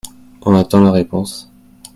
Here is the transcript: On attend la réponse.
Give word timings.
On 0.41 0.55
attend 0.55 0.81
la 0.81 0.91
réponse. 0.91 1.47